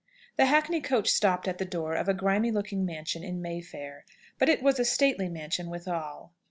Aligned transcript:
The 0.35 0.47
hackney 0.47 0.81
coach 0.81 1.09
stopped 1.09 1.47
at 1.47 1.59
the 1.59 1.63
door 1.63 1.93
of 1.93 2.09
a 2.09 2.15
grimy 2.15 2.49
looking 2.49 2.85
mansion 2.87 3.23
in 3.23 3.39
Mayfair, 3.39 4.03
but 4.39 4.49
it 4.49 4.63
was 4.63 4.79
a 4.79 4.83
stately 4.83 5.29
mansion 5.29 5.69
withal. 5.69 6.33